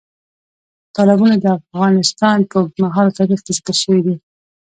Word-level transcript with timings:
تالابونه 0.95 1.35
د 1.39 1.45
افغانستان 1.57 2.37
په 2.49 2.55
اوږده 2.61 3.15
تاریخ 3.19 3.39
کې 3.45 3.53
ذکر 3.57 3.75
شوي 3.83 4.01
دي. 4.05 4.15